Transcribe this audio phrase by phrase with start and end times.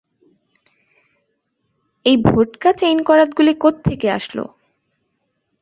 [2.05, 4.43] এই ভোটকা চেইন করাতগুলি কোত্থেকে আসলো?